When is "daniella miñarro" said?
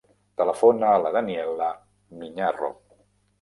1.17-2.73